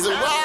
reason 0.00 0.18
why. 0.22 0.39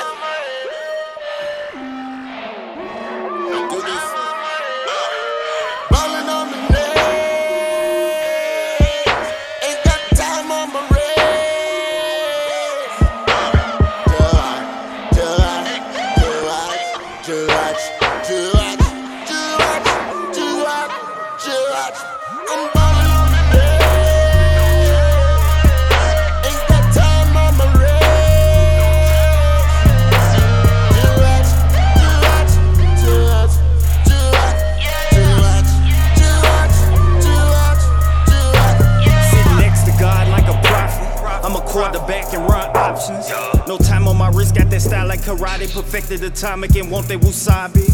quarterback 41.75 42.33
and 42.33 42.43
run 42.47 42.69
options. 42.77 43.27
No 43.67 43.77
time 43.77 44.07
on 44.07 44.15
my 44.15 44.29
wrist, 44.29 44.55
got 44.55 44.69
that 44.69 44.81
style 44.81 45.07
like 45.07 45.19
karate, 45.19 45.71
perfected 45.73 46.23
atomic 46.23 46.73
and 46.77 46.89
want 46.89 47.09
that 47.09 47.19
wasabi. 47.19 47.85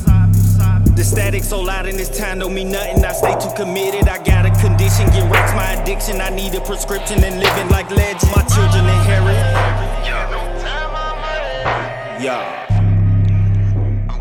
The 0.95 1.03
static 1.03 1.43
so 1.43 1.59
loud 1.59 1.87
in 1.87 1.97
this 1.97 2.15
time 2.15 2.39
don't 2.39 2.53
mean 2.53 2.71
nothing. 2.71 3.03
I 3.03 3.11
stay 3.11 3.33
too 3.39 3.49
committed. 3.55 4.07
I 4.07 4.23
got 4.23 4.45
a 4.45 4.51
condition, 4.61 5.07
get 5.07 5.31
racks 5.31 5.53
my 5.55 5.81
addiction. 5.81 6.21
I 6.21 6.29
need 6.29 6.53
a 6.53 6.61
prescription 6.61 7.23
and 7.23 7.39
living 7.39 7.69
like 7.69 7.89
legends. 7.89 8.25
My 8.35 8.43
children 8.43 8.85
inherit. 8.85 9.35
Yeah. 12.21 12.67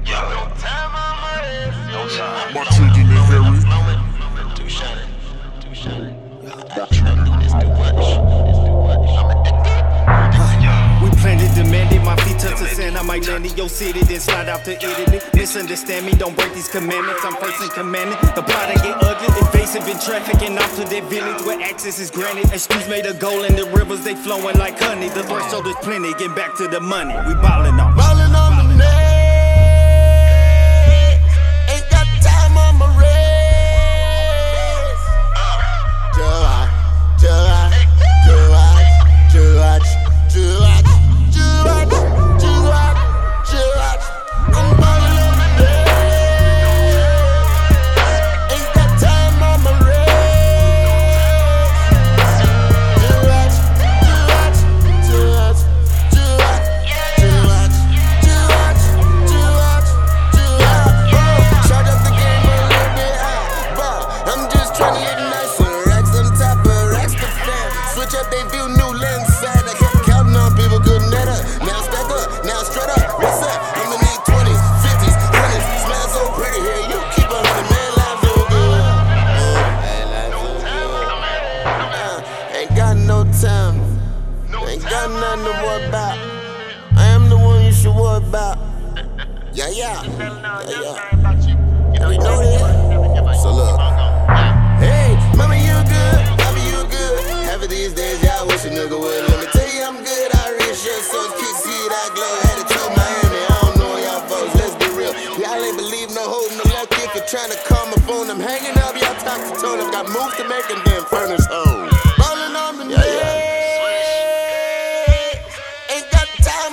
Yeah. 0.07 0.50
Might 13.41 13.49
land 13.49 13.59
your 13.59 13.69
city, 13.69 14.01
then 14.03 14.21
slide 14.21 14.49
out 14.49 14.65
to 14.65 14.73
Italy. 14.73 15.21
Misunderstand 15.35 16.07
me, 16.07 16.13
don't 16.13 16.37
break 16.37 16.53
these 16.55 16.69
commandments. 16.69 17.21
I'm 17.25 17.35
first 17.37 17.63
in 17.63 17.69
commandment. 17.71 18.21
The 18.35 18.43
plot 18.43 18.69
get 18.77 18.97
ugly, 19.03 19.29
invasive 19.39 19.87
in 19.89 19.99
traffic, 19.99 20.43
and 20.43 20.59
off 20.59 20.75
to 20.77 20.85
that 20.85 21.05
village 21.05 21.43
where 21.45 21.61
access 21.61 21.99
is 21.99 22.11
granted. 22.11 22.49
Streets 22.59 22.89
made 22.89 23.07
of 23.07 23.19
gold, 23.19 23.45
and 23.45 23.57
the 23.57 23.67
rivers 23.67 24.03
they 24.05 24.15
flowing 24.15 24.57
like 24.59 24.79
honey. 24.79 25.09
The 25.09 25.23
threshold 25.25 25.67
is 25.67 25.77
plenty, 25.83 26.13
get 26.15 26.35
back 26.37 26.57
to 26.57 26.69
the 26.69 26.81
money. 26.81 27.15
We. 27.27 27.41
Ballin' 27.41 27.81
on 27.81 27.90
Ain't 84.81 84.89
got 84.89 85.11
nothing 85.13 85.45
to 85.45 85.53
worry 85.61 85.85
about. 85.93 86.17
I 86.97 87.05
am 87.13 87.29
the 87.29 87.37
one 87.37 87.61
you 87.63 87.71
should 87.71 87.95
worry 87.95 88.17
about. 88.17 88.57
Yeah, 89.53 89.69
yeah. 89.69 90.01
Yeah, 90.01 90.73
yeah. 90.73 92.09
We 92.09 92.17
know 92.17 92.41
that. 92.41 93.37
So 93.37 93.53
look. 93.53 93.77
Hey, 94.81 95.13
mama, 95.37 95.61
you 95.61 95.77
good? 95.85 96.19
Papa, 96.41 96.57
you 96.65 96.81
good? 96.89 97.45
Half 97.45 97.61
of 97.61 97.69
these 97.69 97.93
days, 97.93 98.25
y'all 98.25 98.49
wish 98.49 98.65
a 98.65 98.73
nigga 98.73 98.97
would. 98.97 99.21
Let 99.29 99.45
me 99.45 99.47
tell 99.53 99.69
you, 99.69 99.85
I'm 99.85 100.01
good. 100.01 100.29
I 100.33 100.57
read 100.57 100.73
shit, 100.73 101.05
so 101.05 101.29
kick, 101.37 101.57
see 101.61 101.85
that 101.93 102.17
glow. 102.17 102.33
Had 102.49 102.65
to 102.65 102.67
tell 102.73 102.89
Miami. 102.97 103.37
I 103.37 103.57
don't 103.61 103.77
know 103.85 104.01
y'all 104.01 104.25
folks. 104.33 104.57
Let's 104.57 104.81
be 104.81 104.89
real. 104.97 105.13
Y'all 105.37 105.61
ain't 105.61 105.77
believe 105.77 106.09
no 106.17 106.25
hope, 106.25 106.57
no 106.57 106.65
luck. 106.73 106.89
If 106.97 107.13
you're 107.13 107.29
trying 107.29 107.53
to 107.53 107.61
call 107.69 107.85
my 107.93 108.01
phone, 108.09 108.33
I'm 108.33 108.41
hanging 108.41 108.81
up. 108.81 108.97
Y'all 108.97 109.13
talk 109.21 109.45
to 109.45 109.53
tone. 109.61 109.85
I've 109.85 109.93
got 109.93 110.09
moves 110.09 110.41
to 110.41 110.49
make 110.49 110.65
and 110.73 110.81
then 110.89 111.05
furnace 111.05 111.45
home. 111.53 111.93
Ballin' 112.17 112.57
on 112.57 112.81
the 112.81 112.97
yeah, 112.97 113.05
yeah. 113.05 113.50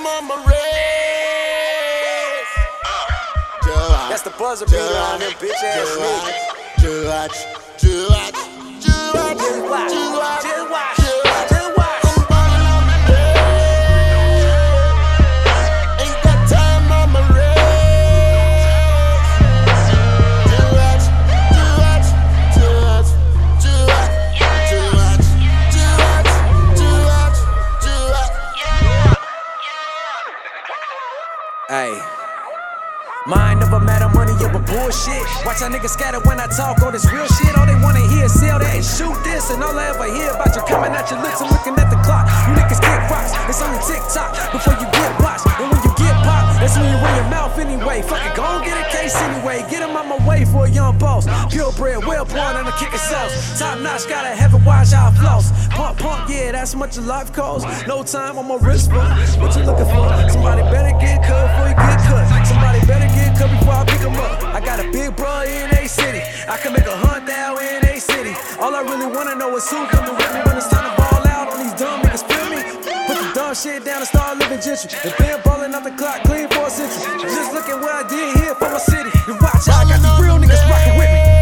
Time 0.08 0.22
on 0.22 0.28
my 0.28 0.36
wrist. 0.46 0.56
That's 4.08 4.22
the 4.22 4.30
buzzer 4.38 4.64
beater 4.66 4.78
on 4.78 5.20
them 5.20 5.32
bitch 5.32 5.62
ass 5.62 5.96
niggas. 5.96 6.34
Hey. 31.68 32.00
Mind 33.26 33.62
over 33.62 33.78
matter, 33.78 34.08
money 34.16 34.32
over 34.40 34.56
bullshit. 34.56 35.20
Watch 35.44 35.60
how 35.60 35.68
niggas 35.68 35.90
scatter 35.90 36.18
when 36.20 36.40
I 36.40 36.46
talk 36.46 36.80
all 36.80 36.90
this 36.90 37.04
real 37.12 37.26
shit. 37.28 37.54
All 37.58 37.66
they 37.66 37.76
wanna 37.84 38.00
hear 38.08 38.24
is 38.24 38.32
sell 38.32 38.58
that 38.58 38.72
and 38.74 38.82
shoot 38.82 39.12
this. 39.22 39.50
And 39.50 39.62
all 39.62 39.76
I 39.78 39.92
ever 39.92 40.08
hear 40.08 40.32
about 40.32 40.56
you 40.56 40.62
coming 40.64 40.96
out 40.96 41.10
your 41.10 41.20
lips 41.20 41.42
and 41.42 41.50
looking 41.52 41.76
at 41.76 41.90
the 41.92 42.00
clock. 42.08 42.24
You 42.48 42.56
niggas 42.56 42.80
kick 42.80 43.10
rocks, 43.12 43.36
it's 43.52 43.60
only 43.60 43.76
tick 43.84 44.00
tock 44.08 44.32
before 44.50 44.80
you 44.80 44.88
get 44.88 45.17
mouth 47.30 47.58
anyway. 47.58 48.02
Fuck 48.02 48.24
it, 48.24 48.34
go 48.36 48.60
get 48.64 48.76
a 48.78 48.86
case 48.96 49.14
anyway. 49.16 49.64
Get 49.70 49.82
him 49.82 49.96
out 49.96 50.06
my 50.06 50.20
way 50.28 50.44
for 50.44 50.66
a 50.66 50.70
young 50.70 50.98
boss. 50.98 51.26
Purebred, 51.52 52.04
well 52.04 52.24
born 52.24 52.56
on 52.56 52.64
the 52.64 52.72
kicker 52.72 52.98
sauce. 52.98 53.58
Top 53.58 53.78
notch, 53.80 54.08
gotta 54.08 54.34
have 54.34 54.54
it, 54.54 54.62
watch 54.64 54.92
I 54.92 55.10
floss. 55.12 55.52
Pump, 55.68 55.98
pump, 55.98 56.28
yeah, 56.28 56.52
that's 56.52 56.74
much 56.74 56.96
of 56.98 57.06
life 57.06 57.32
costs. 57.32 57.86
No 57.86 58.02
time 58.02 58.38
on 58.38 58.48
my 58.48 58.56
wrist, 58.56 58.90
bro. 58.90 59.00
What 59.40 59.56
you 59.56 59.62
looking 59.64 59.86
for? 59.86 60.08
Somebody 60.30 60.62
better 60.62 60.96
get 60.98 61.22
cut 61.24 61.46
before 61.48 61.68
you 61.68 61.76
get 61.76 61.98
cut. 62.08 62.46
Somebody 62.46 62.80
better 62.86 63.08
get 63.14 63.38
cut 63.38 63.50
before 63.50 63.74
I 63.74 63.84
pick 63.84 64.00
'em 64.00 64.16
up. 64.16 64.42
I 64.54 64.60
got 64.60 64.80
a 64.80 64.90
big 64.90 65.14
bro 65.16 65.42
in 65.42 65.70
A 65.76 65.86
City. 65.88 66.22
I 66.48 66.56
can 66.56 66.72
make 66.72 66.86
a 66.86 66.96
hunt 66.96 67.26
down 67.26 67.58
in 67.62 67.84
A 67.84 68.00
City. 68.00 68.34
All 68.60 68.74
I 68.74 68.80
really 68.82 69.06
wanna 69.06 69.34
know 69.34 69.56
is 69.56 69.68
who 69.70 69.86
dumb 73.48 73.54
shit 73.54 73.84
down 73.84 73.98
and 73.98 74.08
start 74.08 74.38
living 74.38 74.60
gentry. 74.60 74.90
And 75.04 75.16
been 75.16 75.40
ballin' 75.42 75.74
off 75.74 75.84
the 75.84 75.90
clock, 75.92 76.22
clean 76.24 76.48
for 76.48 76.66
a. 76.66 76.70
Just 76.70 77.52
look 77.54 77.68
at 77.68 77.80
what 77.80 78.04
I 78.04 78.08
did 78.08 78.36
here 78.36 78.54
for 78.54 78.68
my 78.68 78.78
city. 78.78 79.10
And 79.26 79.40
watch 79.40 79.66
how 79.66 79.84
I 79.84 79.88
got 79.88 80.00
these 80.02 80.26
real 80.26 80.36
niggas 80.36 80.68
rockin' 80.68 80.98
with 80.98 81.10
me. 81.10 81.37